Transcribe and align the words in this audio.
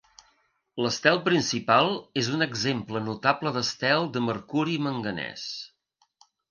L'estel 0.85 1.19
principal 1.27 1.93
és 2.23 2.31
un 2.39 2.47
exemple 2.47 3.05
notable 3.11 3.55
d'estel 3.59 4.13
de 4.17 4.27
mercuri-manganès. 4.31 5.51